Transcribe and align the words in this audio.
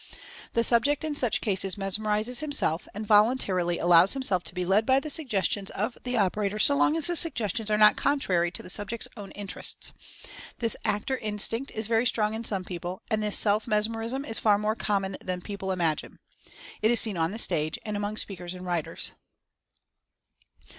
The 0.53 0.63
subject 0.63 1.03
in 1.03 1.13
such 1.13 1.41
cases 1.41 1.77
mes 1.77 1.99
merizes 1.99 2.39
himself, 2.39 2.87
and 2.95 3.05
voluntarily 3.05 3.77
allows 3.77 4.13
himself 4.13 4.43
to 4.45 4.55
be 4.55 4.65
led 4.65 4.83
by 4.83 4.99
the 4.99 5.11
suggestions 5.11 5.69
of 5.69 5.95
the 6.01 6.17
operator 6.17 6.57
so 6.57 6.75
long 6.75 6.97
as 6.97 7.05
the 7.05 7.15
suggestions 7.15 7.69
are 7.69 7.77
not 7.77 7.97
contrary 7.97 8.49
to 8.49 8.63
the 8.63 8.69
subject's 8.71 9.07
own 9.15 9.29
in 9.33 9.45
terests. 9.45 9.91
This 10.57 10.75
"actor 10.85 11.17
instinct" 11.19 11.69
is 11.75 11.85
very 11.85 12.07
strong 12.07 12.33
in 12.33 12.43
some 12.43 12.63
people, 12.63 13.03
and 13.11 13.21
this 13.21 13.37
self 13.37 13.67
mesmerism 13.67 14.25
is 14.25 14.39
far 14.39 14.57
more 14.57 14.73
common 14.73 15.17
than 15.23 15.39
people 15.39 15.71
imagine. 15.71 16.17
It 16.81 16.89
is 16.89 16.99
seen 16.99 17.15
on 17.15 17.29
the 17.29 17.37
stage, 17.37 17.77
and 17.85 17.95
among 17.95 18.17
speakers 18.17 18.55
and 18.55 18.65
writers. 18.65 19.11